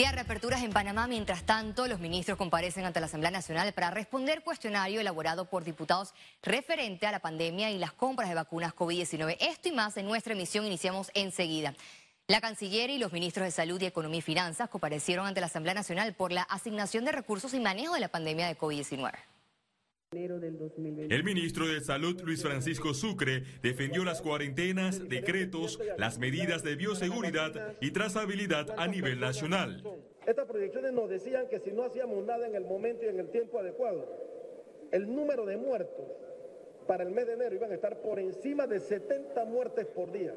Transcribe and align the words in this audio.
Día 0.00 0.12
de 0.12 0.14
reaperturas 0.14 0.62
en 0.62 0.72
Panamá. 0.72 1.06
Mientras 1.06 1.42
tanto, 1.42 1.86
los 1.86 2.00
ministros 2.00 2.38
comparecen 2.38 2.86
ante 2.86 3.00
la 3.00 3.04
Asamblea 3.04 3.30
Nacional 3.30 3.74
para 3.74 3.90
responder 3.90 4.42
cuestionario 4.42 4.98
elaborado 4.98 5.44
por 5.44 5.62
diputados 5.62 6.14
referente 6.42 7.06
a 7.06 7.12
la 7.12 7.18
pandemia 7.18 7.70
y 7.70 7.76
las 7.76 7.92
compras 7.92 8.30
de 8.30 8.34
vacunas 8.34 8.74
COVID-19. 8.74 9.36
Esto 9.38 9.68
y 9.68 9.72
más 9.72 9.98
en 9.98 10.06
nuestra 10.06 10.32
emisión 10.32 10.64
iniciamos 10.64 11.10
enseguida. 11.12 11.74
La 12.28 12.40
canciller 12.40 12.88
y 12.88 12.96
los 12.96 13.12
ministros 13.12 13.44
de 13.44 13.50
Salud 13.50 13.78
y 13.82 13.84
Economía 13.84 14.20
y 14.20 14.22
Finanzas 14.22 14.70
comparecieron 14.70 15.26
ante 15.26 15.40
la 15.40 15.48
Asamblea 15.48 15.74
Nacional 15.74 16.14
por 16.14 16.32
la 16.32 16.44
asignación 16.44 17.04
de 17.04 17.12
recursos 17.12 17.52
y 17.52 17.60
manejo 17.60 17.92
de 17.92 18.00
la 18.00 18.08
pandemia 18.08 18.46
de 18.46 18.56
COVID-19. 18.56 19.12
El 20.12 21.22
ministro 21.22 21.68
de 21.68 21.80
Salud, 21.80 22.20
Luis 22.22 22.42
Francisco 22.42 22.94
Sucre, 22.94 23.44
defendió 23.62 24.04
las 24.04 24.20
cuarentenas, 24.20 25.08
decretos, 25.08 25.78
las 25.98 26.18
medidas 26.18 26.64
de 26.64 26.74
bioseguridad 26.74 27.76
y 27.80 27.92
trazabilidad 27.92 28.74
a 28.76 28.88
nivel 28.88 29.20
nacional. 29.20 29.84
Estas 30.26 30.46
proyecciones 30.46 30.92
nos 30.94 31.08
decían 31.08 31.46
que 31.48 31.60
si 31.60 31.70
no 31.70 31.84
hacíamos 31.84 32.26
nada 32.26 32.48
en 32.48 32.56
el 32.56 32.64
momento 32.64 33.04
y 33.04 33.08
en 33.08 33.20
el 33.20 33.30
tiempo 33.30 33.60
adecuado, 33.60 34.04
el 34.90 35.14
número 35.14 35.46
de 35.46 35.56
muertos 35.56 36.08
para 36.88 37.04
el 37.04 37.12
mes 37.12 37.28
de 37.28 37.34
enero 37.34 37.54
iban 37.54 37.70
a 37.70 37.74
estar 37.76 38.02
por 38.02 38.18
encima 38.18 38.66
de 38.66 38.80
70 38.80 39.44
muertes 39.44 39.86
por 39.86 40.10
día. 40.10 40.34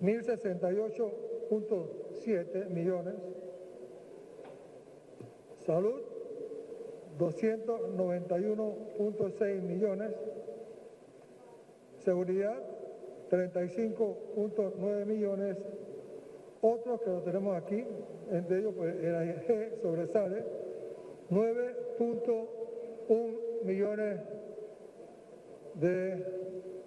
1.068.7 0.00 2.68
millones. 2.68 3.14
Salud, 5.66 6.00
291.6 7.20 9.62
millones, 9.62 10.12
seguridad 12.02 12.56
35.9 13.30 15.04
millones, 15.04 15.58
otros 16.62 17.02
que 17.02 17.10
lo 17.10 17.20
tenemos 17.20 17.54
aquí, 17.56 17.84
entre 18.30 18.60
ellos 18.60 18.72
pues, 18.74 18.96
el 18.96 19.14
AIG 19.14 19.76
sobresale 19.82 20.42
9.1 21.30 23.64
millones 23.64 24.20
de 25.74 26.24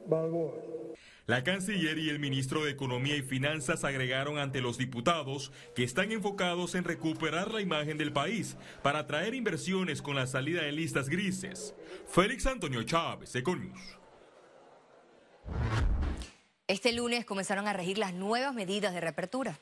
balboas. 0.08 0.83
La 1.26 1.42
canciller 1.46 1.98
y 2.00 2.10
el 2.10 2.20
ministro 2.20 2.66
de 2.66 2.72
Economía 2.72 3.16
y 3.16 3.22
Finanzas 3.22 3.86
agregaron 3.86 4.38
ante 4.40 4.60
los 4.60 4.78
diputados 4.78 5.54
que 5.74 5.86
están 5.86 6.12
enfocados 6.12 6.76
en 6.76 6.84
recuperar 6.84 7.54
la 7.54 7.62
imagen 7.62 7.98
del 7.98 8.12
país 8.12 8.58
para 8.82 9.00
atraer 9.00 9.34
inversiones 9.34 10.02
con 10.02 10.16
la 10.16 10.28
salida 10.28 10.64
de 10.64 10.74
listas 10.74 11.08
grises. 11.08 11.74
Félix 12.08 12.46
Antonio 12.46 12.84
Chávez, 12.84 13.34
Econius. 13.36 13.80
Este 16.68 16.92
lunes 16.92 17.24
comenzaron 17.24 17.70
a 17.70 17.74
regir 17.74 17.98
las 18.00 18.14
nuevas 18.14 18.54
medidas 18.54 18.94
de 18.94 19.00
reapertura. 19.00 19.60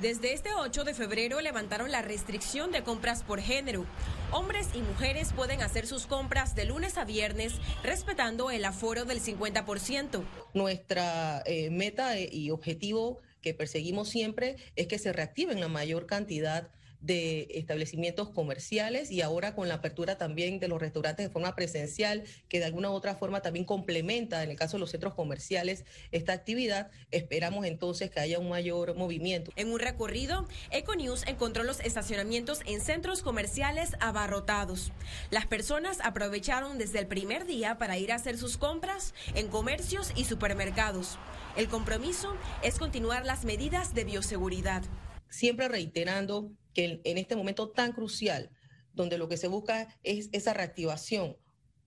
Desde 0.00 0.32
este 0.32 0.48
8 0.54 0.84
de 0.84 0.94
febrero 0.94 1.42
levantaron 1.42 1.90
la 1.92 2.00
restricción 2.00 2.72
de 2.72 2.82
compras 2.82 3.22
por 3.22 3.38
género. 3.38 3.84
Hombres 4.32 4.68
y 4.72 4.80
mujeres 4.80 5.34
pueden 5.34 5.60
hacer 5.60 5.86
sus 5.86 6.06
compras 6.06 6.54
de 6.54 6.64
lunes 6.64 6.96
a 6.96 7.04
viernes 7.04 7.52
respetando 7.82 8.50
el 8.50 8.64
aforo 8.64 9.04
del 9.04 9.20
50%. 9.20 10.24
Nuestra 10.54 11.42
eh, 11.44 11.68
meta 11.68 12.18
y 12.18 12.50
objetivo 12.50 13.20
que 13.42 13.52
perseguimos 13.52 14.08
siempre 14.08 14.56
es 14.74 14.86
que 14.86 14.98
se 14.98 15.12
reactiven 15.12 15.60
la 15.60 15.68
mayor 15.68 16.06
cantidad 16.06 16.70
de 17.00 17.48
establecimientos 17.50 18.30
comerciales 18.30 19.10
y 19.10 19.22
ahora 19.22 19.54
con 19.54 19.68
la 19.68 19.74
apertura 19.74 20.18
también 20.18 20.60
de 20.60 20.68
los 20.68 20.80
restaurantes 20.80 21.26
de 21.26 21.32
forma 21.32 21.54
presencial, 21.54 22.24
que 22.48 22.58
de 22.58 22.66
alguna 22.66 22.90
u 22.90 22.94
otra 22.94 23.14
forma 23.14 23.40
también 23.40 23.64
complementa, 23.64 24.42
en 24.42 24.50
el 24.50 24.56
caso 24.56 24.76
de 24.76 24.80
los 24.80 24.90
centros 24.90 25.14
comerciales, 25.14 25.84
esta 26.10 26.32
actividad, 26.32 26.90
esperamos 27.10 27.64
entonces 27.66 28.10
que 28.10 28.20
haya 28.20 28.38
un 28.38 28.48
mayor 28.48 28.94
movimiento. 28.94 29.50
En 29.56 29.72
un 29.72 29.80
recorrido, 29.80 30.46
Econews 30.70 31.26
encontró 31.26 31.62
los 31.62 31.80
estacionamientos 31.80 32.60
en 32.66 32.80
centros 32.80 33.22
comerciales 33.22 33.96
abarrotados. 34.00 34.92
Las 35.30 35.46
personas 35.46 35.98
aprovecharon 36.02 36.78
desde 36.78 36.98
el 36.98 37.06
primer 37.06 37.46
día 37.46 37.78
para 37.78 37.98
ir 37.98 38.12
a 38.12 38.16
hacer 38.16 38.36
sus 38.36 38.56
compras 38.56 39.14
en 39.34 39.48
comercios 39.48 40.12
y 40.16 40.24
supermercados. 40.24 41.18
El 41.56 41.68
compromiso 41.68 42.36
es 42.62 42.78
continuar 42.78 43.24
las 43.24 43.44
medidas 43.44 43.94
de 43.94 44.04
bioseguridad. 44.04 44.82
Siempre 45.28 45.68
reiterando 45.68 46.50
que 46.74 47.00
en 47.04 47.18
este 47.18 47.36
momento 47.36 47.70
tan 47.70 47.92
crucial, 47.92 48.50
donde 48.92 49.18
lo 49.18 49.28
que 49.28 49.36
se 49.36 49.48
busca 49.48 49.88
es 50.02 50.28
esa 50.32 50.52
reactivación 50.52 51.36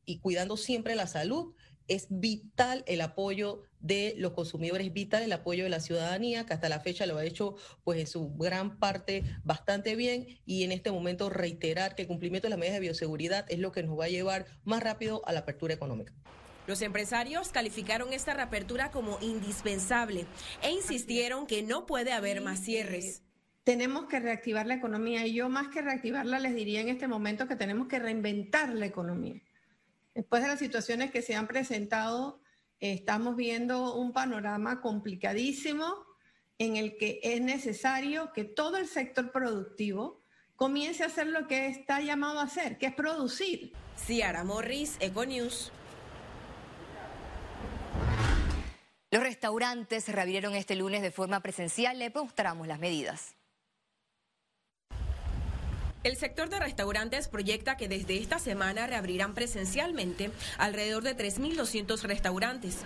y 0.06 0.20
cuidando 0.20 0.58
siempre 0.58 0.96
la 0.96 1.08
salud, 1.08 1.54
es 1.88 2.08
vital 2.10 2.84
el 2.88 3.02
apoyo 3.02 3.64
de 3.80 4.14
los 4.18 4.32
consumidores, 4.32 4.94
vital 4.94 5.24
el 5.24 5.34
apoyo 5.34 5.64
de 5.64 5.70
la 5.70 5.82
ciudadanía, 5.82 6.46
que 6.46 6.54
hasta 6.54 6.70
la 6.70 6.80
fecha 6.80 7.06
lo 7.06 7.18
ha 7.18 7.26
hecho 7.26 7.56
pues 7.84 8.00
en 8.00 8.08
su 8.08 8.34
gran 8.36 8.80
parte 8.80 9.24
bastante 9.44 9.96
bien 9.96 10.40
y 10.46 10.64
en 10.64 10.72
este 10.72 10.92
momento 10.92 11.30
reiterar 11.30 11.96
que 11.96 12.04
el 12.04 12.08
cumplimiento 12.08 12.46
de 12.46 12.52
las 12.52 12.60
medidas 12.60 12.76
de 12.76 12.82
bioseguridad 12.82 13.46
es 13.50 13.60
lo 13.60 13.72
que 13.72 13.84
nos 13.84 14.00
va 14.00 14.06
a 14.06 14.10
llevar 14.10 14.46
más 14.64 14.82
rápido 14.82 15.22
a 15.26 15.34
la 15.34 15.42
apertura 15.42 15.74
económica. 15.74 16.14
Los 16.66 16.82
empresarios 16.82 17.50
calificaron 17.50 18.14
esta 18.14 18.34
reapertura 18.34 18.90
como 18.90 19.20
indispensable 19.20 20.26
e 20.62 20.72
insistieron 20.72 21.46
que 21.46 21.62
no 21.62 21.86
puede 21.86 22.14
haber 22.14 22.40
más 22.40 22.62
cierres 22.62 23.22
tenemos 23.64 24.06
que 24.06 24.20
reactivar 24.20 24.66
la 24.66 24.76
economía 24.76 25.26
y 25.26 25.34
yo 25.34 25.50
más 25.50 25.70
que 25.70 25.82
reactivarla 25.82 26.40
les 26.40 26.56
diría 26.56 26.82
en 26.82 26.90
este 26.90 27.08
momento 27.08 27.48
que 27.48 27.56
tenemos 27.56 27.88
que 27.88 28.00
reinventar 28.00 28.70
la 28.70 28.86
economía. 28.86 29.42
Después 30.14 30.44
de 30.44 30.50
las 30.50 30.60
situaciones 30.60 31.12
que 31.12 31.22
se 31.22 31.36
han 31.36 31.48
presentado, 31.48 32.42
estamos 32.80 33.36
viendo 33.36 33.96
un 33.96 34.12
panorama 34.12 34.82
complicadísimo 34.82 35.86
en 36.60 36.76
el 36.76 36.98
que 36.98 37.20
es 37.24 37.42
necesario 37.42 38.32
que 38.34 38.44
todo 38.44 38.78
el 38.78 38.88
sector 38.88 39.32
productivo 39.32 40.22
comience 40.56 41.04
a 41.04 41.08
hacer 41.08 41.28
lo 41.28 41.48
que 41.48 41.68
está 41.68 42.02
llamado 42.02 42.40
a 42.40 42.44
hacer, 42.44 42.78
que 42.78 42.88
es 42.88 42.94
producir. 42.94 43.74
Ciara 43.96 44.44
Morris, 44.44 44.98
Econews. 45.00 45.72
Los 49.10 49.24
restaurantes 49.24 50.04
se 50.04 50.12
reabrieron 50.12 50.54
este 50.54 50.76
lunes 50.76 51.02
de 51.02 51.12
forma 51.12 51.40
presencial. 51.42 52.00
Le 52.00 52.10
mostramos 52.10 52.68
las 52.68 52.80
medidas. 52.80 53.36
El 56.04 56.18
sector 56.18 56.50
de 56.50 56.60
restaurantes 56.60 57.30
proyecta 57.30 57.78
que 57.78 57.88
desde 57.88 58.18
esta 58.18 58.38
semana 58.38 58.88
reabrirán 58.88 59.34
presencialmente 59.34 60.32
alrededor 60.58 61.02
de 61.02 61.16
3.200 61.16 62.02
restaurantes. 62.02 62.80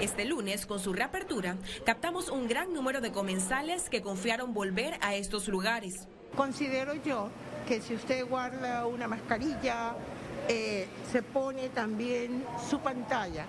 Este 0.00 0.24
lunes, 0.24 0.64
con 0.64 0.80
su 0.80 0.94
reapertura, 0.94 1.56
captamos 1.84 2.30
un 2.30 2.48
gran 2.48 2.72
número 2.72 3.02
de 3.02 3.12
comensales 3.12 3.90
que 3.90 4.00
confiaron 4.00 4.54
volver 4.54 4.94
a 5.02 5.14
estos 5.14 5.48
lugares. 5.48 6.08
Considero 6.34 6.94
yo 6.94 7.28
que 7.68 7.82
si 7.82 7.94
usted 7.94 8.26
guarda 8.26 8.86
una 8.86 9.06
mascarilla, 9.06 9.94
eh, 10.48 10.86
se 11.12 11.22
pone 11.22 11.68
también 11.68 12.42
su 12.70 12.80
pantalla. 12.80 13.44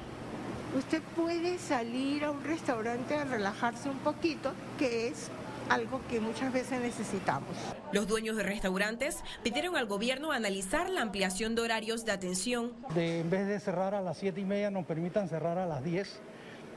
Usted 0.78 1.02
puede 1.16 1.60
salir 1.60 2.26
a 2.26 2.32
un 2.32 2.44
restaurante 2.44 3.16
a 3.16 3.24
relajarse 3.24 3.90
un 3.90 4.00
poquito, 4.00 4.52
que 4.78 5.08
es 5.08 5.30
algo 5.70 6.02
que 6.10 6.20
muchas 6.20 6.52
veces 6.54 6.80
necesitamos. 6.80 7.56
Los 7.92 8.08
dueños 8.08 8.38
de 8.38 8.44
restaurantes 8.44 9.24
pidieron 9.44 9.76
al 9.78 9.86
gobierno 9.86 10.32
analizar 10.32 10.90
la 10.90 11.02
ampliación 11.02 11.56
de 11.56 11.62
horarios 11.62 12.06
de 12.06 12.12
atención. 12.12 12.74
De, 12.94 13.22
en 13.22 13.30
vez 13.30 13.48
de 13.48 13.60
cerrar 13.60 13.96
a 13.96 14.02
las 14.02 14.18
siete 14.18 14.42
y 14.42 14.46
media, 14.46 14.70
nos 14.72 14.86
permitan 14.86 15.28
cerrar 15.28 15.58
a 15.58 15.66
las 15.66 15.84
10, 15.84 16.20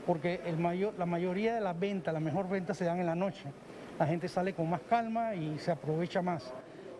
porque 0.05 0.41
el 0.45 0.57
mayor, 0.57 0.93
la 0.97 1.05
mayoría 1.05 1.55
de 1.55 1.61
las 1.61 1.79
ventas, 1.79 2.13
la 2.13 2.19
mejor 2.19 2.49
venta 2.49 2.73
se 2.73 2.85
dan 2.85 2.99
en 2.99 3.05
la 3.05 3.15
noche. 3.15 3.51
La 3.97 4.07
gente 4.07 4.27
sale 4.27 4.53
con 4.53 4.69
más 4.69 4.81
calma 4.89 5.35
y 5.35 5.59
se 5.59 5.71
aprovecha 5.71 6.21
más 6.21 6.53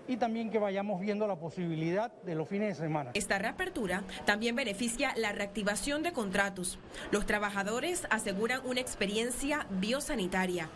y 0.09 0.17
también 0.17 0.49
que 0.49 0.57
vayamos 0.57 0.99
viendo 0.99 1.27
la 1.27 1.35
posibilidad 1.35 2.11
de 2.23 2.33
los 2.33 2.49
fines 2.49 2.69
de 2.69 2.83
semana. 2.83 3.11
Esta 3.13 3.37
reapertura 3.37 4.03
también 4.25 4.55
beneficia 4.55 5.13
la 5.15 5.33
reactivación 5.33 6.01
de 6.01 6.13
contratos. 6.13 6.79
Los 7.11 7.27
trabajadores 7.27 8.07
aseguran 8.09 8.61
una 8.65 8.81
experiencia 8.81 9.67
biosanitaria 9.69 10.67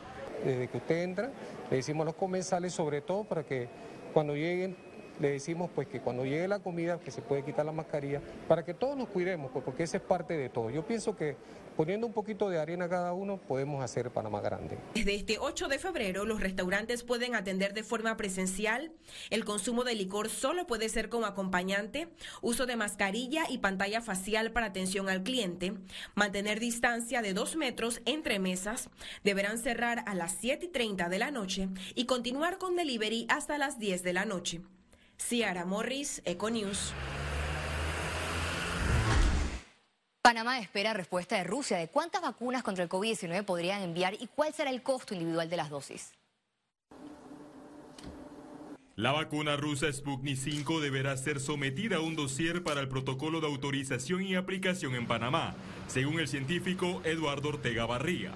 desde 0.43 0.67
que 0.67 0.77
usted 0.77 1.03
entra, 1.03 1.31
le 1.69 1.77
decimos 1.77 2.03
a 2.03 2.05
los 2.05 2.15
comensales 2.15 2.73
sobre 2.73 3.01
todo 3.01 3.23
para 3.23 3.43
que 3.43 3.67
cuando 4.13 4.35
lleguen 4.35 4.75
le 5.23 5.31
decimos 5.31 5.71
pues 5.73 5.87
que 5.87 6.01
cuando 6.01 6.25
llegue 6.25 6.49
la 6.49 6.59
comida 6.59 6.99
que 6.99 7.09
se 7.09 7.21
puede 7.21 7.43
quitar 7.43 7.65
la 7.65 7.71
mascarilla 7.71 8.21
para 8.49 8.65
que 8.65 8.73
todos 8.73 8.97
nos 8.97 9.07
cuidemos 9.07 9.51
pues, 9.51 9.63
porque 9.63 9.83
esa 9.83 9.95
es 9.95 10.03
parte 10.03 10.35
de 10.35 10.49
todo. 10.49 10.69
Yo 10.69 10.85
pienso 10.85 11.15
que 11.15 11.37
poniendo 11.77 12.05
un 12.05 12.11
poquito 12.11 12.49
de 12.49 12.59
arena 12.59 12.89
cada 12.89 13.13
uno 13.13 13.37
podemos 13.37 13.81
hacer 13.81 14.11
Panamá 14.11 14.41
grande. 14.41 14.77
Desde 14.93 15.15
este 15.15 15.37
8 15.39 15.69
de 15.69 15.79
febrero 15.79 16.25
los 16.25 16.41
restaurantes 16.41 17.03
pueden 17.03 17.35
atender 17.35 17.73
de 17.73 17.83
forma 17.83 18.17
presencial. 18.17 18.91
El 19.29 19.45
consumo 19.45 19.85
de 19.85 19.95
licor 19.95 20.27
solo 20.27 20.67
puede 20.67 20.89
ser 20.89 21.07
como 21.07 21.25
acompañante, 21.25 22.09
uso 22.41 22.65
de 22.65 22.75
mascarilla 22.75 23.45
y 23.49 23.59
pantalla 23.59 24.01
facial 24.01 24.51
para 24.51 24.67
atención 24.67 25.07
al 25.07 25.23
cliente, 25.23 25.73
mantener 26.15 26.59
distancia 26.59 27.21
de 27.21 27.33
dos 27.33 27.55
metros 27.55 28.01
entre 28.03 28.39
mesas, 28.39 28.89
deberán 29.23 29.57
cerrar 29.57 30.03
a 30.05 30.15
las 30.15 30.33
7 30.33 30.65
y 30.65 30.67
30 30.67 31.07
de 31.07 31.19
la 31.19 31.31
noche 31.31 31.69
y 31.95 32.07
continuar 32.07 32.57
con 32.57 32.75
delivery 32.75 33.25
hasta 33.29 33.57
las 33.57 33.79
10 33.79 34.03
de 34.03 34.13
la 34.13 34.25
noche. 34.25 34.61
Ciara 35.17 35.65
Morris, 35.65 36.21
Econews. 36.25 36.93
Panamá 40.21 40.59
espera 40.59 40.93
respuesta 40.93 41.35
de 41.35 41.43
Rusia 41.43 41.77
de 41.77 41.89
cuántas 41.89 42.21
vacunas 42.21 42.63
contra 42.63 42.83
el 42.83 42.89
COVID-19 42.89 43.43
podrían 43.43 43.81
enviar 43.81 44.13
y 44.13 44.27
cuál 44.27 44.53
será 44.53 44.69
el 44.69 44.81
costo 44.81 45.13
individual 45.13 45.49
de 45.49 45.57
las 45.57 45.69
dosis. 45.69 46.13
La 48.95 49.11
vacuna 49.11 49.57
rusa 49.57 49.91
Sputnik 49.91 50.37
5 50.37 50.79
deberá 50.79 51.17
ser 51.17 51.39
sometida 51.39 51.95
a 51.97 51.99
un 51.99 52.15
dossier 52.15 52.63
para 52.63 52.79
el 52.79 52.87
protocolo 52.87 53.41
de 53.41 53.47
autorización 53.47 54.21
y 54.21 54.35
aplicación 54.35 54.93
en 54.93 55.07
Panamá, 55.07 55.55
según 55.87 56.19
el 56.19 56.27
científico 56.27 57.01
Eduardo 57.03 57.49
Ortega 57.49 57.87
Barría. 57.87 58.33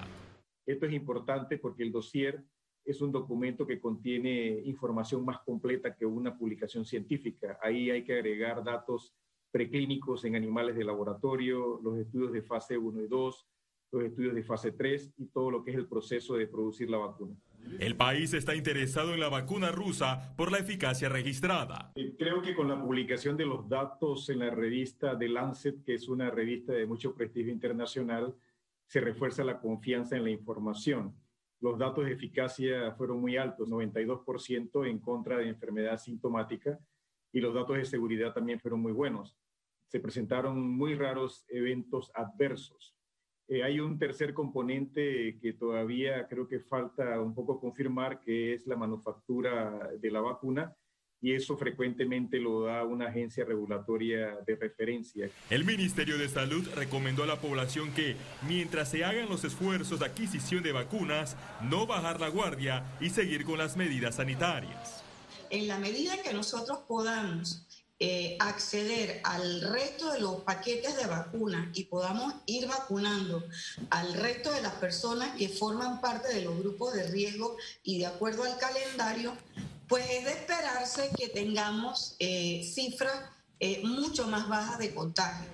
Esto 0.66 0.86
es 0.86 0.92
importante 0.92 1.58
porque 1.58 1.84
el 1.84 1.92
dossier 1.92 2.44
es 2.88 3.02
un 3.02 3.12
documento 3.12 3.66
que 3.66 3.78
contiene 3.78 4.62
información 4.64 5.22
más 5.22 5.40
completa 5.40 5.94
que 5.94 6.06
una 6.06 6.36
publicación 6.36 6.86
científica. 6.86 7.58
Ahí 7.62 7.90
hay 7.90 8.02
que 8.02 8.14
agregar 8.14 8.64
datos 8.64 9.14
preclínicos 9.50 10.24
en 10.24 10.34
animales 10.34 10.74
de 10.74 10.84
laboratorio, 10.84 11.80
los 11.82 11.98
estudios 11.98 12.32
de 12.32 12.40
fase 12.40 12.78
1 12.78 13.02
y 13.02 13.06
2, 13.06 13.46
los 13.92 14.04
estudios 14.04 14.34
de 14.34 14.42
fase 14.42 14.72
3 14.72 15.12
y 15.18 15.26
todo 15.26 15.50
lo 15.50 15.62
que 15.62 15.72
es 15.72 15.76
el 15.76 15.86
proceso 15.86 16.34
de 16.36 16.46
producir 16.46 16.88
la 16.88 16.96
vacuna. 16.96 17.36
El 17.78 17.94
país 17.94 18.32
está 18.32 18.54
interesado 18.54 19.12
en 19.12 19.20
la 19.20 19.28
vacuna 19.28 19.70
rusa 19.70 20.34
por 20.36 20.50
la 20.50 20.58
eficacia 20.58 21.10
registrada. 21.10 21.92
Eh, 21.94 22.14
creo 22.18 22.40
que 22.40 22.54
con 22.54 22.68
la 22.68 22.80
publicación 22.80 23.36
de 23.36 23.44
los 23.44 23.68
datos 23.68 24.30
en 24.30 24.38
la 24.38 24.48
revista 24.48 25.18
The 25.18 25.28
Lancet, 25.28 25.84
que 25.84 25.92
es 25.92 26.08
una 26.08 26.30
revista 26.30 26.72
de 26.72 26.86
mucho 26.86 27.14
prestigio 27.14 27.52
internacional, 27.52 28.34
se 28.86 29.00
refuerza 29.00 29.44
la 29.44 29.60
confianza 29.60 30.16
en 30.16 30.24
la 30.24 30.30
información 30.30 31.14
los 31.60 31.78
datos 31.78 32.04
de 32.04 32.12
eficacia 32.12 32.92
fueron 32.92 33.20
muy 33.20 33.36
altos, 33.36 33.68
92% 33.68 34.88
en 34.88 34.98
contra 35.00 35.38
de 35.38 35.48
enfermedad 35.48 35.98
sintomática, 35.98 36.78
y 37.32 37.40
los 37.40 37.54
datos 37.54 37.76
de 37.76 37.84
seguridad 37.84 38.32
también 38.32 38.60
fueron 38.60 38.80
muy 38.80 38.92
buenos. 38.92 39.36
Se 39.88 40.00
presentaron 40.00 40.60
muy 40.60 40.94
raros 40.94 41.44
eventos 41.48 42.10
adversos. 42.14 42.94
Eh, 43.48 43.62
hay 43.62 43.80
un 43.80 43.98
tercer 43.98 44.34
componente 44.34 45.38
que 45.40 45.54
todavía 45.54 46.28
creo 46.28 46.46
que 46.46 46.60
falta 46.60 47.20
un 47.20 47.34
poco 47.34 47.58
confirmar, 47.58 48.20
que 48.20 48.52
es 48.54 48.66
la 48.66 48.76
manufactura 48.76 49.90
de 49.98 50.10
la 50.10 50.20
vacuna 50.20 50.76
y 51.20 51.34
eso 51.34 51.56
frecuentemente 51.56 52.38
lo 52.38 52.62
da 52.62 52.84
una 52.84 53.08
agencia 53.08 53.44
regulatoria 53.44 54.36
de 54.46 54.56
referencia. 54.56 55.30
El 55.50 55.64
Ministerio 55.64 56.18
de 56.18 56.28
Salud 56.28 56.68
recomendó 56.74 57.24
a 57.24 57.26
la 57.26 57.40
población 57.40 57.92
que, 57.92 58.16
mientras 58.46 58.90
se 58.90 59.04
hagan 59.04 59.28
los 59.28 59.44
esfuerzos 59.44 60.00
de 60.00 60.06
adquisición 60.06 60.62
de 60.62 60.72
vacunas, 60.72 61.36
no 61.62 61.86
bajar 61.86 62.20
la 62.20 62.28
guardia 62.28 62.84
y 63.00 63.10
seguir 63.10 63.44
con 63.44 63.58
las 63.58 63.76
medidas 63.76 64.16
sanitarias. 64.16 65.02
En 65.50 65.66
la 65.66 65.78
medida 65.78 66.22
que 66.22 66.32
nosotros 66.32 66.80
podamos 66.86 67.66
eh, 68.00 68.36
acceder 68.38 69.20
al 69.24 69.60
resto 69.60 70.12
de 70.12 70.20
los 70.20 70.42
paquetes 70.42 70.96
de 70.96 71.08
vacunas 71.08 71.66
y 71.76 71.82
podamos 71.86 72.32
ir 72.46 72.68
vacunando 72.68 73.42
al 73.90 74.14
resto 74.14 74.52
de 74.52 74.62
las 74.62 74.74
personas 74.74 75.34
que 75.36 75.48
forman 75.48 76.00
parte 76.00 76.32
de 76.32 76.42
los 76.42 76.56
grupos 76.60 76.94
de 76.94 77.08
riesgo 77.08 77.56
y 77.82 77.98
de 77.98 78.06
acuerdo 78.06 78.44
al 78.44 78.56
calendario, 78.56 79.36
pues 79.88 80.04
es 80.10 80.24
de 80.24 80.32
esperarse 80.32 81.10
que 81.16 81.28
tengamos 81.28 82.16
eh, 82.18 82.62
cifras 82.64 83.22
eh, 83.60 83.80
mucho 83.84 84.28
más 84.28 84.48
bajas 84.48 84.78
de 84.78 84.94
contagio. 84.94 85.46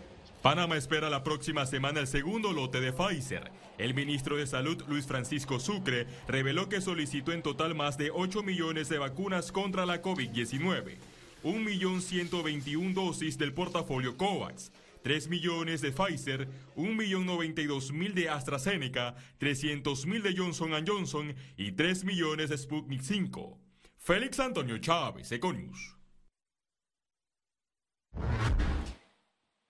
Panamá 0.42 0.76
espera 0.76 1.08
la 1.08 1.24
próxima 1.24 1.64
semana 1.64 2.00
el 2.00 2.06
segundo 2.06 2.52
lote 2.52 2.80
de 2.80 2.92
Pfizer. 2.92 3.50
El 3.78 3.94
ministro 3.94 4.36
de 4.36 4.46
Salud, 4.46 4.82
Luis 4.88 5.06
Francisco 5.06 5.58
Sucre, 5.58 6.06
reveló 6.28 6.68
que 6.68 6.82
solicitó 6.82 7.32
en 7.32 7.42
total 7.42 7.74
más 7.74 7.96
de 7.96 8.10
8 8.10 8.42
millones 8.42 8.90
de 8.90 8.98
vacunas 8.98 9.52
contra 9.52 9.86
la 9.86 10.02
COVID-19, 10.02 10.98
1.121 11.44 12.92
dosis 12.92 13.38
del 13.38 13.54
portafolio 13.54 14.18
COVAX, 14.18 14.70
3 15.02 15.28
millones 15.28 15.80
de 15.80 15.92
Pfizer, 15.92 16.46
1.092.000 16.76 18.12
de 18.12 18.28
AstraZeneca, 18.28 19.16
300.000 19.40 20.22
de 20.22 20.36
Johnson 20.36 20.72
Johnson 20.86 21.34
y 21.56 21.72
3 21.72 22.04
millones 22.04 22.50
de 22.50 22.58
Sputnik 22.58 23.00
5. 23.00 23.63
Félix 24.04 24.38
Antonio 24.38 24.76
Chávez, 24.76 25.32
Econius. 25.32 25.96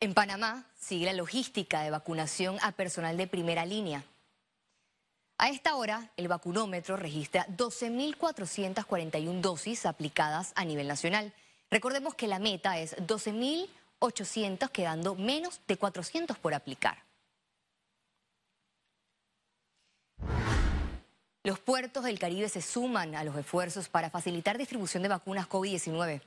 En 0.00 0.12
Panamá 0.12 0.66
sigue 0.76 1.06
la 1.06 1.12
logística 1.12 1.82
de 1.82 1.92
vacunación 1.92 2.56
a 2.60 2.72
personal 2.72 3.16
de 3.16 3.28
primera 3.28 3.64
línea. 3.64 4.02
A 5.38 5.50
esta 5.50 5.76
hora, 5.76 6.10
el 6.16 6.26
vacunómetro 6.26 6.96
registra 6.96 7.46
12.441 7.46 9.40
dosis 9.40 9.86
aplicadas 9.86 10.52
a 10.56 10.64
nivel 10.64 10.88
nacional. 10.88 11.32
Recordemos 11.70 12.16
que 12.16 12.26
la 12.26 12.40
meta 12.40 12.80
es 12.80 12.96
12.800, 12.96 14.68
quedando 14.70 15.14
menos 15.14 15.60
de 15.68 15.76
400 15.76 16.36
por 16.38 16.54
aplicar. 16.54 17.04
Los 21.46 21.58
puertos 21.58 22.04
del 22.04 22.18
Caribe 22.18 22.48
se 22.48 22.62
suman 22.62 23.14
a 23.14 23.22
los 23.22 23.36
esfuerzos 23.36 23.90
para 23.90 24.08
facilitar 24.08 24.56
distribución 24.56 25.02
de 25.02 25.10
vacunas 25.10 25.46
COVID-19. 25.46 26.22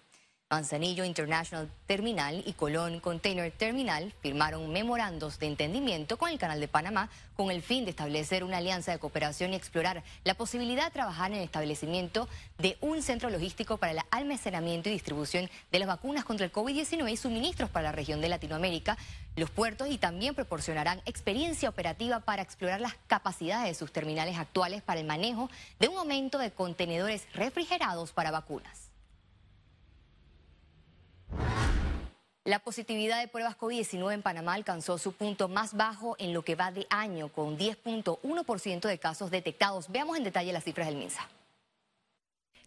Manzanillo 0.49 1.03
International 1.03 1.69
Terminal 1.87 2.41
y 2.45 2.53
Colón 2.53 3.01
Container 3.01 3.51
Terminal 3.51 4.13
firmaron 4.21 4.71
memorandos 4.71 5.39
de 5.39 5.47
entendimiento 5.47 6.15
con 6.15 6.29
el 6.29 6.39
Canal 6.39 6.61
de 6.61 6.69
Panamá 6.69 7.09
con 7.35 7.51
el 7.51 7.61
fin 7.61 7.83
de 7.83 7.89
establecer 7.89 8.45
una 8.45 8.59
alianza 8.59 8.93
de 8.93 8.97
cooperación 8.97 9.51
y 9.51 9.57
explorar 9.57 10.03
la 10.23 10.35
posibilidad 10.35 10.85
de 10.85 10.91
trabajar 10.91 11.31
en 11.31 11.39
el 11.39 11.43
establecimiento 11.43 12.29
de 12.59 12.77
un 12.79 13.01
centro 13.01 13.29
logístico 13.29 13.75
para 13.75 13.91
el 13.91 13.99
almacenamiento 14.09 14.87
y 14.87 14.93
distribución 14.93 15.49
de 15.69 15.79
las 15.79 15.89
vacunas 15.89 16.23
contra 16.23 16.45
el 16.45 16.53
COVID-19 16.53 17.11
y 17.11 17.17
suministros 17.17 17.69
para 17.69 17.89
la 17.89 17.91
región 17.91 18.21
de 18.21 18.29
Latinoamérica, 18.29 18.97
los 19.35 19.49
puertos 19.49 19.89
y 19.89 19.97
también 19.97 20.33
proporcionarán 20.33 21.01
experiencia 21.05 21.67
operativa 21.67 22.21
para 22.21 22.41
explorar 22.41 22.79
las 22.79 22.95
capacidades 23.07 23.67
de 23.67 23.73
sus 23.73 23.91
terminales 23.91 24.37
actuales 24.37 24.81
para 24.81 25.01
el 25.01 25.07
manejo 25.07 25.49
de 25.77 25.89
un 25.89 25.97
aumento 25.97 26.37
de 26.37 26.51
contenedores 26.51 27.27
refrigerados 27.33 28.13
para 28.13 28.31
vacunas. 28.31 28.86
La 32.47 32.57
positividad 32.59 33.19
de 33.19 33.27
pruebas 33.27 33.57
COVID-19 33.57 34.13
en 34.13 34.21
Panamá 34.21 34.53
alcanzó 34.53 34.97
su 34.97 35.11
punto 35.11 35.49
más 35.49 35.73
bajo 35.73 36.15
en 36.17 36.31
lo 36.31 36.43
que 36.43 36.55
va 36.55 36.71
de 36.71 36.87
año, 36.89 37.27
con 37.27 37.57
10.1% 37.57 38.87
de 38.87 38.99
casos 38.99 39.31
detectados. 39.31 39.89
Veamos 39.89 40.15
en 40.15 40.23
detalle 40.23 40.53
las 40.53 40.63
cifras 40.63 40.87
del 40.87 40.95
MINSA. 40.95 41.27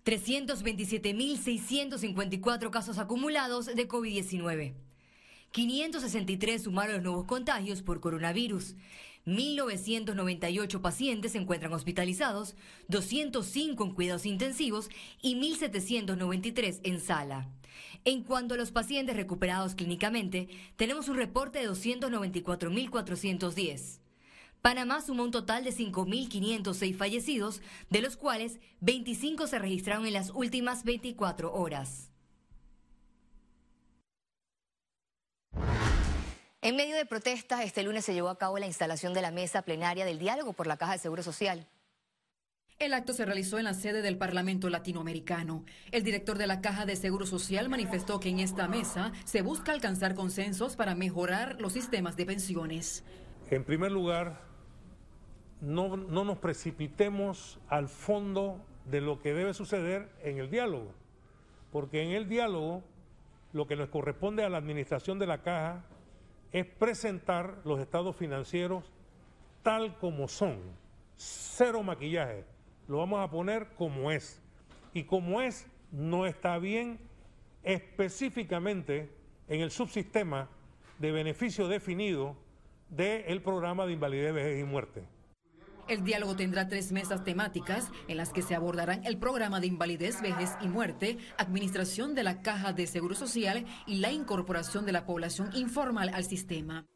327.654 0.04 2.68
casos 2.68 2.99
acumulados 2.99 3.75
de 3.75 3.88
COVID-19. 3.88 4.75
563 5.50 6.62
sumaron 6.62 6.96
los 6.96 7.02
nuevos 7.02 7.25
contagios 7.25 7.80
por 7.80 8.00
coronavirus. 8.00 8.75
1.998 9.25 10.82
pacientes 10.82 11.32
se 11.32 11.38
encuentran 11.38 11.72
hospitalizados, 11.72 12.54
205 12.88 13.82
en 13.82 13.94
cuidados 13.94 14.26
intensivos 14.26 14.90
y 15.22 15.37
1.793 15.37 16.80
en 16.82 17.00
sala. 17.00 17.49
En 18.05 18.23
cuanto 18.23 18.55
a 18.55 18.57
los 18.57 18.73
pacientes 18.73 19.17
recuperados 19.17 19.75
clínicamente, 19.75 20.49
tenemos 20.77 21.09
un 21.09 21.17
reporte 21.17 21.59
de 21.59 21.69
294.410. 21.69 23.99
Panamá 24.62 25.00
sumó 25.00 25.25
un 25.25 25.31
total 25.31 25.65
de 25.65 25.73
5.506 25.73 26.95
fallecidos, 26.95 27.62
de 27.89 28.03
los 28.03 28.17
cuales 28.17 28.61
25 28.81 29.47
se 29.47 29.59
registraron 29.59 30.07
en 30.07 30.12
las 30.12 30.31
últimas 30.31 30.85
24 30.85 31.53
horas. 31.53 32.11
En 36.62 36.77
medio 36.77 36.95
de 36.95 37.07
protestas, 37.07 37.65
este 37.65 37.83
lunes 37.83 38.05
se 38.05 38.12
llevó 38.12 38.29
a 38.29 38.37
cabo 38.37 38.59
la 38.59 38.67
instalación 38.67 39.15
de 39.15 39.23
la 39.23 39.31
mesa 39.31 39.62
plenaria 39.62 40.05
del 40.05 40.19
diálogo 40.19 40.53
por 40.53 40.67
la 40.67 40.77
Caja 40.77 40.93
de 40.93 40.99
Seguro 40.99 41.23
Social. 41.23 41.67
El 42.80 42.94
acto 42.94 43.12
se 43.12 43.26
realizó 43.26 43.58
en 43.58 43.64
la 43.64 43.75
sede 43.75 44.00
del 44.00 44.16
Parlamento 44.16 44.70
Latinoamericano. 44.70 45.66
El 45.92 46.02
director 46.02 46.38
de 46.38 46.46
la 46.46 46.62
Caja 46.62 46.87
de 46.87 46.96
Seguro 46.96 47.26
Social 47.26 47.68
manifestó 47.68 48.20
que 48.20 48.30
en 48.30 48.38
esta 48.38 48.68
mesa 48.68 49.12
se 49.26 49.42
busca 49.42 49.72
alcanzar 49.72 50.14
consensos 50.14 50.76
para 50.76 50.94
mejorar 50.94 51.60
los 51.60 51.75
sistemas 51.75 52.16
de 52.16 52.25
pensiones. 52.25 53.04
En 53.50 53.64
primer 53.64 53.92
lugar, 53.92 54.40
no, 55.60 55.99
no 55.99 56.25
nos 56.25 56.38
precipitemos 56.38 57.60
al 57.68 57.90
fondo 57.90 58.64
de 58.87 59.02
lo 59.02 59.20
que 59.20 59.34
debe 59.34 59.52
suceder 59.52 60.08
en 60.22 60.38
el 60.38 60.49
diálogo, 60.49 60.94
porque 61.72 62.02
en 62.02 62.12
el 62.12 62.30
diálogo 62.30 62.82
lo 63.52 63.66
que 63.66 63.76
nos 63.76 63.90
corresponde 63.90 64.42
a 64.42 64.49
la 64.49 64.56
administración 64.56 65.18
de 65.18 65.26
la 65.26 65.42
caja 65.42 65.84
es 66.50 66.64
presentar 66.64 67.60
los 67.66 67.78
estados 67.78 68.16
financieros 68.16 68.90
tal 69.62 69.99
como 69.99 70.28
son, 70.28 70.60
cero 71.14 71.82
maquillaje, 71.82 72.46
lo 72.90 72.99
vamos 72.99 73.20
a 73.20 73.30
poner 73.30 73.68
como 73.78 74.11
es. 74.11 74.42
Y 74.92 75.04
como 75.04 75.40
es, 75.40 75.68
no 75.92 76.26
está 76.26 76.59
bien 76.59 76.99
específicamente 77.62 79.09
en 79.47 79.61
el 79.61 79.70
subsistema 79.70 80.49
de 80.99 81.12
beneficio 81.12 81.68
definido 81.68 82.37
del 82.88 83.42
programa 83.42 83.87
de 83.87 83.92
invalidez, 83.92 84.35
vejez 84.35 84.61
y 84.61 84.64
muerte. 84.64 85.04
El 85.87 86.02
diálogo 86.02 86.35
tendrá 86.35 86.66
tres 86.66 86.90
mesas 86.90 87.23
temáticas 87.23 87.92
en 88.09 88.16
las 88.16 88.32
que 88.32 88.42
se 88.42 88.56
abordarán 88.56 89.04
el 89.04 89.18
programa 89.18 89.61
de 89.61 89.68
invalidez, 89.68 90.20
vejez 90.20 90.50
y 90.61 90.66
muerte, 90.66 91.18
administración 91.38 92.16
de 92.16 92.25
la 92.25 92.42
caja 92.42 92.73
de 92.73 92.88
seguro 92.88 93.14
social 93.14 93.66
y 93.87 93.99
la 93.99 94.11
incorporación 94.11 94.85
de 94.85 94.92
la 94.92 95.06
población 95.06 95.50
informal 95.54 96.09
al 96.09 96.25
sistema. 96.25 96.87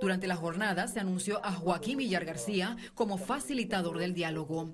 Durante 0.00 0.28
la 0.28 0.36
jornada 0.36 0.86
se 0.86 1.00
anunció 1.00 1.44
a 1.44 1.52
Joaquín 1.52 1.98
Villar 1.98 2.24
García 2.24 2.76
como 2.94 3.18
facilitador 3.18 3.98
del 3.98 4.14
diálogo. 4.14 4.72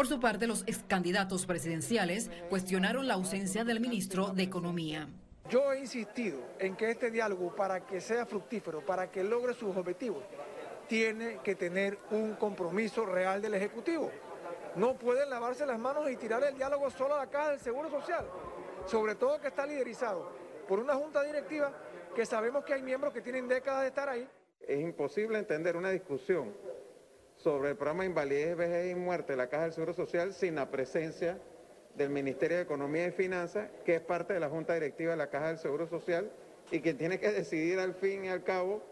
Por 0.00 0.06
su 0.06 0.18
parte, 0.18 0.46
los 0.46 0.62
ex 0.62 0.82
candidatos 0.88 1.44
presidenciales 1.44 2.30
cuestionaron 2.48 3.06
la 3.06 3.12
ausencia 3.12 3.64
del 3.64 3.80
ministro 3.80 4.28
de 4.28 4.44
Economía. 4.44 5.10
Yo 5.50 5.74
he 5.74 5.80
insistido 5.80 6.38
en 6.58 6.74
que 6.74 6.90
este 6.90 7.10
diálogo, 7.10 7.54
para 7.54 7.84
que 7.84 8.00
sea 8.00 8.24
fructífero, 8.24 8.80
para 8.80 9.10
que 9.10 9.22
logre 9.22 9.52
sus 9.52 9.76
objetivos, 9.76 10.24
tiene 10.88 11.40
que 11.44 11.54
tener 11.54 11.98
un 12.12 12.32
compromiso 12.36 13.04
real 13.04 13.42
del 13.42 13.52
Ejecutivo. 13.52 14.10
No 14.74 14.94
pueden 14.94 15.28
lavarse 15.28 15.66
las 15.66 15.78
manos 15.78 16.10
y 16.10 16.16
tirar 16.16 16.42
el 16.44 16.56
diálogo 16.56 16.90
solo 16.90 17.16
a 17.16 17.18
la 17.18 17.26
Caja 17.26 17.50
del 17.50 17.60
Seguro 17.60 17.90
Social, 17.90 18.24
sobre 18.86 19.16
todo 19.16 19.38
que 19.38 19.48
está 19.48 19.66
liderizado 19.66 20.32
por 20.66 20.78
una 20.78 20.94
junta 20.94 21.22
directiva 21.22 21.74
que 22.16 22.24
sabemos 22.24 22.64
que 22.64 22.72
hay 22.72 22.80
miembros 22.80 23.12
que 23.12 23.20
tienen 23.20 23.46
décadas 23.46 23.82
de 23.82 23.88
estar 23.88 24.08
ahí. 24.08 24.26
Es 24.66 24.80
imposible 24.80 25.38
entender 25.38 25.76
una 25.76 25.90
discusión 25.90 26.54
sobre 27.42 27.70
el 27.70 27.76
programa 27.76 28.02
de 28.02 28.10
invalidez, 28.10 28.56
vejez 28.56 28.92
y 28.92 28.94
muerte 28.94 29.32
de 29.32 29.36
la 29.38 29.48
Caja 29.48 29.64
del 29.64 29.72
Seguro 29.72 29.94
Social 29.94 30.32
sin 30.34 30.54
la 30.54 30.70
presencia 30.70 31.38
del 31.94 32.10
Ministerio 32.10 32.58
de 32.58 32.62
Economía 32.62 33.06
y 33.06 33.10
Finanzas, 33.12 33.70
que 33.84 33.96
es 33.96 34.00
parte 34.00 34.34
de 34.34 34.40
la 34.40 34.48
Junta 34.48 34.74
Directiva 34.74 35.12
de 35.12 35.16
la 35.16 35.28
Caja 35.28 35.48
del 35.48 35.58
Seguro 35.58 35.86
Social 35.86 36.30
y 36.70 36.80
quien 36.80 36.98
tiene 36.98 37.18
que 37.18 37.32
decidir 37.32 37.78
al 37.78 37.94
fin 37.94 38.24
y 38.24 38.28
al 38.28 38.42
cabo 38.42 38.82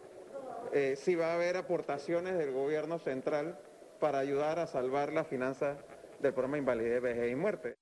eh, 0.73 0.95
si 0.97 1.15
va 1.15 1.31
a 1.31 1.35
haber 1.35 1.57
aportaciones 1.57 2.37
del 2.37 2.51
gobierno 2.51 2.99
central 2.99 3.59
para 3.99 4.19
ayudar 4.19 4.59
a 4.59 4.67
salvar 4.67 5.13
las 5.13 5.27
finanzas 5.27 5.77
del 6.19 6.33
programa 6.33 6.57
Invalidez, 6.57 7.01
Vejez 7.01 7.31
y 7.31 7.35
Muerte. 7.35 7.77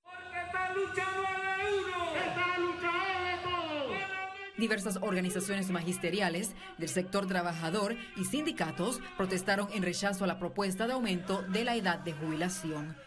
Diversas 4.58 4.98
organizaciones 5.04 5.70
magisteriales 5.70 6.56
del 6.80 6.90
sector 6.90 7.28
trabajador 7.28 7.94
y 8.16 8.26
sindicatos 8.26 9.00
protestaron 9.16 9.68
en 9.72 9.84
rechazo 9.84 10.24
a 10.24 10.28
la 10.28 10.40
propuesta 10.40 10.88
de 10.88 10.94
aumento 10.94 11.44
de 11.44 11.64
la 11.64 11.76
edad 11.76 12.00
de 12.00 12.14
jubilación. 12.14 12.98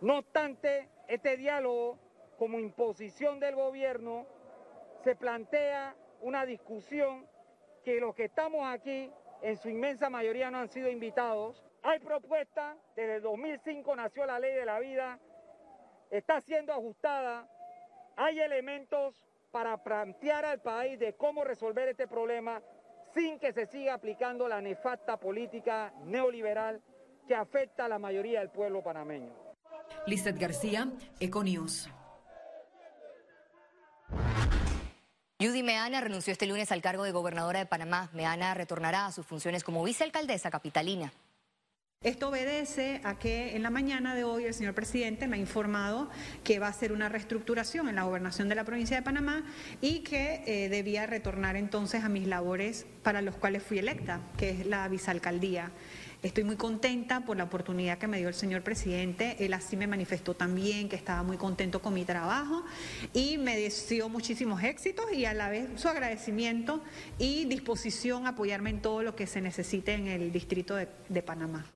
No 0.00 0.18
obstante, 0.18 0.88
este 1.06 1.36
diálogo 1.36 1.98
como 2.38 2.58
imposición 2.58 3.40
del 3.40 3.56
gobierno 3.56 4.26
se 5.04 5.14
plantea 5.16 5.94
una 6.22 6.46
discusión 6.46 7.26
que 7.84 8.00
los 8.00 8.14
que 8.14 8.24
estamos 8.24 8.66
aquí, 8.66 9.10
en 9.42 9.58
su 9.58 9.68
inmensa 9.68 10.08
mayoría 10.08 10.50
no 10.50 10.58
han 10.58 10.70
sido 10.70 10.88
invitados. 10.88 11.62
Hay 11.82 11.98
propuestas, 11.98 12.78
desde 12.96 13.16
el 13.16 13.22
2005 13.22 13.96
nació 13.96 14.24
la 14.24 14.38
ley 14.38 14.54
de 14.54 14.64
la 14.64 14.80
vida, 14.80 15.18
está 16.10 16.40
siendo 16.40 16.72
ajustada, 16.72 17.46
hay 18.16 18.40
elementos 18.40 19.14
para 19.50 19.82
plantear 19.82 20.44
al 20.44 20.60
país 20.60 20.98
de 20.98 21.14
cómo 21.14 21.44
resolver 21.44 21.88
este 21.88 22.06
problema 22.06 22.62
sin 23.14 23.38
que 23.38 23.52
se 23.52 23.66
siga 23.66 23.94
aplicando 23.94 24.48
la 24.48 24.60
nefasta 24.60 25.16
política 25.18 25.92
neoliberal 26.04 26.80
que 27.26 27.34
afecta 27.34 27.86
a 27.86 27.88
la 27.88 27.98
mayoría 27.98 28.40
del 28.40 28.50
pueblo 28.50 28.82
panameño. 28.82 29.32
Lizeth 30.06 30.38
García, 30.38 30.88
Econews. 31.18 31.88
Judy 35.40 35.62
Meana 35.62 36.00
renunció 36.00 36.32
este 36.32 36.46
lunes 36.46 36.70
al 36.70 36.82
cargo 36.82 37.04
de 37.04 37.12
gobernadora 37.12 37.60
de 37.60 37.66
Panamá. 37.66 38.10
Meana 38.12 38.52
retornará 38.54 39.06
a 39.06 39.12
sus 39.12 39.26
funciones 39.26 39.64
como 39.64 39.82
vicealcaldesa 39.82 40.50
capitalina. 40.50 41.12
Esto 42.02 42.30
obedece 42.30 43.02
a 43.04 43.18
que 43.18 43.54
en 43.54 43.62
la 43.62 43.68
mañana 43.68 44.14
de 44.14 44.24
hoy 44.24 44.44
el 44.44 44.54
señor 44.54 44.72
presidente 44.72 45.28
me 45.28 45.36
ha 45.36 45.38
informado 45.38 46.08
que 46.42 46.58
va 46.58 46.68
a 46.68 46.70
hacer 46.70 46.92
una 46.92 47.10
reestructuración 47.10 47.90
en 47.90 47.96
la 47.96 48.04
gobernación 48.04 48.48
de 48.48 48.54
la 48.54 48.64
provincia 48.64 48.96
de 48.96 49.02
Panamá 49.02 49.44
y 49.82 49.98
que 49.98 50.42
eh, 50.46 50.70
debía 50.70 51.04
retornar 51.04 51.56
entonces 51.56 52.02
a 52.02 52.08
mis 52.08 52.26
labores 52.26 52.86
para 53.02 53.20
los 53.20 53.36
cuales 53.36 53.62
fui 53.62 53.78
electa, 53.78 54.22
que 54.38 54.48
es 54.48 54.64
la 54.64 54.88
vicealcaldía. 54.88 55.72
Estoy 56.22 56.44
muy 56.44 56.56
contenta 56.56 57.20
por 57.26 57.36
la 57.36 57.44
oportunidad 57.44 57.98
que 57.98 58.06
me 58.06 58.16
dio 58.16 58.28
el 58.28 58.34
señor 58.34 58.62
presidente. 58.62 59.36
Él 59.38 59.52
así 59.52 59.76
me 59.76 59.86
manifestó 59.86 60.32
también 60.32 60.88
que 60.88 60.96
estaba 60.96 61.22
muy 61.22 61.36
contento 61.36 61.82
con 61.82 61.92
mi 61.92 62.06
trabajo 62.06 62.64
y 63.12 63.36
me 63.36 63.58
deseó 63.58 64.08
muchísimos 64.08 64.62
éxitos 64.62 65.04
y 65.12 65.26
a 65.26 65.34
la 65.34 65.50
vez 65.50 65.68
su 65.76 65.86
agradecimiento 65.86 66.82
y 67.18 67.44
disposición 67.44 68.24
a 68.24 68.30
apoyarme 68.30 68.70
en 68.70 68.80
todo 68.80 69.02
lo 69.02 69.14
que 69.14 69.26
se 69.26 69.42
necesite 69.42 69.92
en 69.92 70.08
el 70.08 70.32
distrito 70.32 70.76
de, 70.76 70.88
de 71.10 71.22
Panamá. 71.22 71.70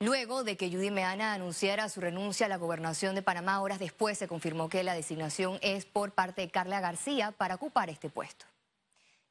Luego 0.00 0.44
de 0.44 0.56
que 0.56 0.70
Judy 0.70 0.92
Meana 0.92 1.32
anunciara 1.32 1.88
su 1.88 2.00
renuncia 2.00 2.46
a 2.46 2.48
la 2.48 2.56
gobernación 2.56 3.16
de 3.16 3.22
Panamá, 3.22 3.60
horas 3.60 3.80
después 3.80 4.16
se 4.16 4.28
confirmó 4.28 4.68
que 4.68 4.84
la 4.84 4.94
designación 4.94 5.58
es 5.60 5.86
por 5.86 6.12
parte 6.12 6.42
de 6.42 6.50
Carla 6.50 6.78
García 6.78 7.32
para 7.32 7.56
ocupar 7.56 7.90
este 7.90 8.08
puesto. 8.08 8.46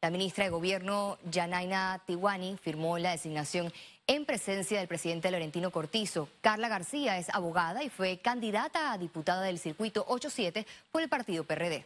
La 0.01 0.09
ministra 0.09 0.43
de 0.43 0.49
Gobierno, 0.49 1.19
Yanaina 1.31 2.03
Tiwani, 2.05 2.57
firmó 2.57 2.97
la 2.97 3.11
designación 3.11 3.71
en 4.07 4.25
presencia 4.25 4.77
del 4.77 4.89
presidente 4.89 5.31
Laurentino 5.31 5.71
Cortizo. 5.71 6.27
Carla 6.41 6.67
García 6.67 7.17
es 7.17 7.29
abogada 7.29 7.81
y 7.85 7.89
fue 7.89 8.17
candidata 8.17 8.91
a 8.91 8.97
diputada 8.97 9.43
del 9.43 9.59
circuito 9.59 10.03
87 10.09 10.67
por 10.91 11.01
el 11.01 11.07
partido 11.07 11.45
PRD. 11.45 11.85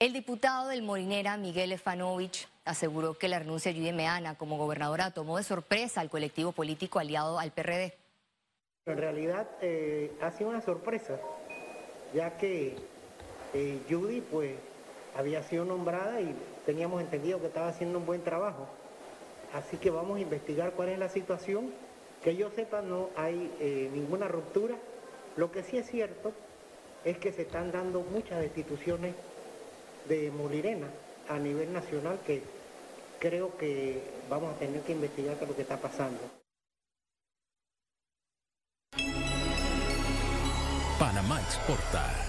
El 0.00 0.12
diputado 0.12 0.68
del 0.68 0.82
Morinera, 0.82 1.36
Miguel 1.36 1.72
Efanovich, 1.72 2.46
aseguró 2.64 3.14
que 3.14 3.26
la 3.26 3.40
renuncia 3.40 3.72
de 3.72 3.80
Judy 3.80 3.92
Meana 3.92 4.38
como 4.38 4.56
gobernadora 4.56 5.10
tomó 5.10 5.38
de 5.38 5.42
sorpresa 5.42 6.00
al 6.00 6.08
colectivo 6.08 6.52
político 6.52 7.00
aliado 7.00 7.40
al 7.40 7.50
PRD. 7.50 7.94
En 8.86 8.96
realidad 8.96 9.48
eh, 9.60 10.12
ha 10.20 10.30
sido 10.30 10.50
una 10.50 10.60
sorpresa, 10.60 11.18
ya 12.14 12.36
que 12.38 12.76
eh, 13.54 13.80
Judy 13.90 14.20
pues 14.20 14.54
había 15.16 15.42
sido 15.42 15.64
nombrada 15.64 16.20
y 16.20 16.32
teníamos 16.64 17.00
entendido 17.00 17.40
que 17.40 17.48
estaba 17.48 17.66
haciendo 17.66 17.98
un 17.98 18.06
buen 18.06 18.22
trabajo. 18.22 18.68
Así 19.52 19.78
que 19.78 19.90
vamos 19.90 20.18
a 20.18 20.20
investigar 20.20 20.74
cuál 20.74 20.90
es 20.90 20.98
la 21.00 21.08
situación. 21.08 21.72
Que 22.22 22.36
yo 22.36 22.50
sepa 22.50 22.82
no 22.82 23.10
hay 23.16 23.52
eh, 23.58 23.90
ninguna 23.92 24.28
ruptura. 24.28 24.76
Lo 25.36 25.50
que 25.50 25.64
sí 25.64 25.76
es 25.76 25.90
cierto 25.90 26.32
es 27.04 27.18
que 27.18 27.32
se 27.32 27.42
están 27.42 27.72
dando 27.72 28.02
muchas 28.02 28.38
destituciones 28.40 29.16
de 30.06 30.30
Molirena 30.30 30.88
a 31.28 31.38
nivel 31.38 31.72
nacional 31.72 32.18
que 32.26 32.42
creo 33.18 33.56
que 33.56 34.02
vamos 34.28 34.54
a 34.54 34.58
tener 34.58 34.82
que 34.82 34.92
investigar 34.92 35.36
qué 35.36 35.44
es 35.44 35.50
lo 35.50 35.56
que 35.56 35.62
está 35.62 35.76
pasando. 35.76 36.20
Panamá 40.98 41.40
exporta. 41.40 42.28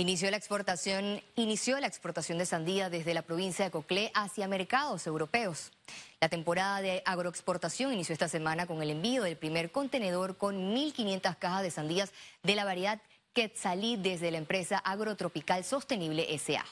Inició 0.00 0.30
la 0.30 0.36
exportación, 0.36 1.20
inició 1.34 1.80
la 1.80 1.88
exportación 1.88 2.38
de 2.38 2.46
sandía 2.46 2.88
desde 2.88 3.14
la 3.14 3.22
provincia 3.22 3.64
de 3.64 3.72
Coclé 3.72 4.12
hacia 4.14 4.46
mercados 4.46 5.08
europeos. 5.08 5.72
La 6.20 6.28
temporada 6.28 6.80
de 6.80 7.02
agroexportación 7.04 7.92
inició 7.92 8.12
esta 8.12 8.28
semana 8.28 8.68
con 8.68 8.80
el 8.80 8.90
envío 8.90 9.24
del 9.24 9.36
primer 9.36 9.72
contenedor 9.72 10.36
con 10.36 10.72
1.500 10.72 11.36
cajas 11.38 11.62
de 11.62 11.72
sandías 11.72 12.12
de 12.44 12.54
la 12.54 12.64
variedad 12.64 13.00
Quetzalí 13.32 13.96
desde 13.96 14.30
la 14.30 14.38
empresa 14.38 14.78
Agrotropical 14.78 15.64
Sostenible 15.64 16.26
SA. 16.38 16.64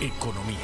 Economía. 0.00 0.58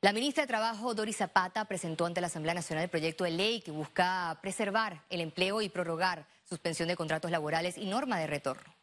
La 0.00 0.12
ministra 0.12 0.42
de 0.42 0.48
Trabajo, 0.48 0.94
Doris 0.94 1.16
Zapata, 1.18 1.64
presentó 1.66 2.06
ante 2.06 2.20
la 2.20 2.26
Asamblea 2.26 2.54
Nacional 2.54 2.84
el 2.84 2.90
proyecto 2.90 3.24
de 3.24 3.30
ley 3.30 3.60
que 3.60 3.70
busca 3.70 4.38
preservar 4.42 5.02
el 5.10 5.20
empleo 5.20 5.62
y 5.62 5.68
prorrogar 5.68 6.26
suspensión 6.44 6.88
de 6.88 6.96
contratos 6.96 7.30
laborales 7.30 7.78
y 7.78 7.86
norma 7.86 8.18
de 8.18 8.26
retorno. 8.26 8.74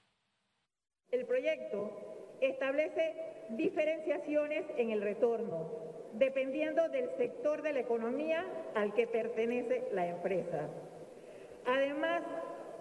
El 1.11 1.25
proyecto 1.25 2.37
establece 2.41 3.15
diferenciaciones 3.49 4.65
en 4.77 4.91
el 4.91 5.01
retorno, 5.01 5.69
dependiendo 6.13 6.87
del 6.89 7.09
sector 7.17 7.61
de 7.61 7.73
la 7.73 7.79
economía 7.81 8.45
al 8.75 8.93
que 8.93 9.07
pertenece 9.07 9.89
la 9.91 10.07
empresa. 10.07 10.69
Además, 11.69 12.23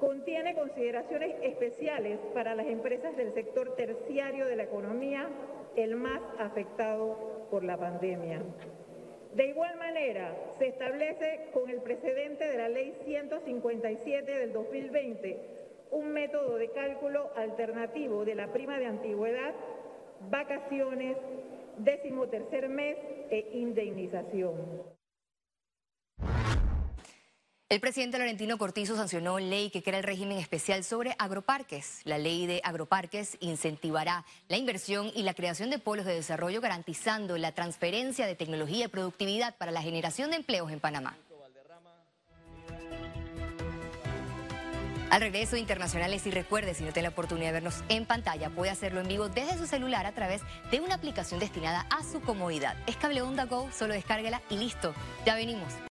contiene 0.00 0.54
consideraciones 0.54 1.37
especiales 1.42 2.18
para 2.33 2.54
las 2.54 2.66
empresas 2.66 3.14
del 3.16 3.35
sector 3.35 3.76
terciario 3.76 4.47
de 4.47 4.57
la 4.57 4.62
economía, 4.62 5.28
el 5.76 5.95
más 5.95 6.23
afectado 6.38 7.47
por 7.50 7.64
la 7.64 7.76
pandemia. 7.76 8.42
De 9.35 9.47
igual 9.47 9.76
manera, 9.76 10.35
se 10.59 10.68
establece 10.68 11.50
con 11.52 11.68
el 11.68 11.83
precedente 11.83 12.49
de 12.49 12.57
la 12.57 12.68
Ley 12.71 12.97
157 13.04 14.38
del 14.38 14.52
2020 14.54 15.59
un 15.90 16.12
método 16.12 16.57
de 16.57 16.71
cálculo 16.71 17.30
alternativo 17.37 18.25
de 18.25 18.35
la 18.35 18.52
prima 18.52 18.78
de 18.78 18.87
antigüedad, 18.87 19.54
vacaciones, 20.30 21.16
décimo 21.78 22.28
tercer 22.28 22.68
mes 22.68 22.97
e 23.30 23.50
indemnización. 23.54 24.98
El 27.71 27.81
presidente 27.81 28.17
Laurentino 28.17 28.57
Cortizo 28.57 28.97
sancionó 28.97 29.39
ley 29.39 29.69
que 29.69 29.83
crea 29.83 29.99
el 29.99 30.05
régimen 30.05 30.39
especial 30.39 30.85
sobre 30.85 31.15
agroparques. 31.19 32.01
La 32.05 32.17
ley 32.17 32.47
de 32.47 32.63
agroparques 32.65 33.37
incentivará 33.41 34.25
la 34.49 34.57
inversión 34.57 35.13
y 35.15 35.23
la 35.23 35.35
creación 35.35 35.69
de 35.69 35.79
polos 35.79 36.07
de 36.07 36.15
desarrollo 36.15 36.63
garantizando 36.63 37.37
la 37.37 37.53
transferencia 37.53 38.27
de 38.27 38.35
tecnología 38.35 38.87
y 38.87 38.89
productividad 38.89 39.55
para 39.59 39.71
la 39.71 39.83
generación 39.83 40.31
de 40.31 40.37
empleos 40.37 40.73
en 40.73 40.81
Panamá. 40.81 41.19
Al 45.11 45.21
regreso 45.21 45.59
internacionales 45.59 46.27
y 46.27 46.31
recuerde, 46.31 46.73
si 46.73 46.85
no 46.85 46.93
tiene 46.93 47.09
la 47.09 47.13
oportunidad 47.13 47.49
de 47.49 47.53
vernos 47.53 47.83
en 47.91 48.07
pantalla, 48.07 48.49
puede 48.49 48.71
hacerlo 48.71 49.03
en 49.03 49.09
vivo 49.09 49.29
desde 49.29 49.59
su 49.59 49.67
celular 49.67 50.07
a 50.07 50.13
través 50.13 50.41
de 50.71 50.81
una 50.81 50.95
aplicación 50.95 51.39
destinada 51.39 51.87
a 51.91 52.03
su 52.03 52.23
comodidad. 52.23 52.77
Es 52.87 52.97
Cable 52.97 53.21
Onda 53.21 53.45
Go, 53.45 53.71
solo 53.73 53.93
descárguela 53.93 54.41
y 54.49 54.57
listo. 54.57 54.95
Ya 55.27 55.35
venimos. 55.35 55.73